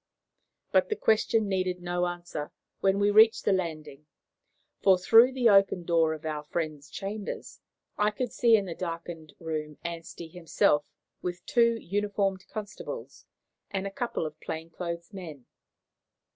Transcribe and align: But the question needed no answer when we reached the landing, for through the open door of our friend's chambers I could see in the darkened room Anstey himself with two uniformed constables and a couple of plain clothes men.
But 0.71 0.89
the 0.89 0.95
question 0.95 1.47
needed 1.47 1.79
no 1.79 2.07
answer 2.07 2.51
when 2.79 2.97
we 2.97 3.11
reached 3.11 3.45
the 3.45 3.53
landing, 3.53 4.07
for 4.81 4.97
through 4.97 5.31
the 5.31 5.47
open 5.47 5.83
door 5.83 6.15
of 6.15 6.25
our 6.25 6.43
friend's 6.43 6.89
chambers 6.89 7.59
I 7.99 8.09
could 8.09 8.33
see 8.33 8.55
in 8.55 8.65
the 8.65 8.73
darkened 8.73 9.35
room 9.39 9.77
Anstey 9.83 10.27
himself 10.27 10.85
with 11.21 11.45
two 11.45 11.75
uniformed 11.79 12.47
constables 12.47 13.27
and 13.69 13.85
a 13.85 13.91
couple 13.91 14.25
of 14.25 14.39
plain 14.39 14.71
clothes 14.71 15.13
men. 15.13 15.45